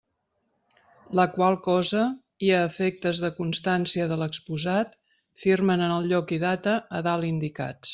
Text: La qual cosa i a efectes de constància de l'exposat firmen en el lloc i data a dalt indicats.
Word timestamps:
La 1.19 1.25
qual 1.35 1.57
cosa 1.67 2.05
i 2.47 2.49
a 2.59 2.63
efectes 2.71 3.21
de 3.27 3.31
constància 3.37 4.11
de 4.15 4.19
l'exposat 4.25 5.01
firmen 5.47 5.89
en 5.91 5.99
el 6.01 6.13
lloc 6.15 6.39
i 6.41 6.45
data 6.51 6.79
a 7.01 7.09
dalt 7.11 7.35
indicats. 7.35 7.87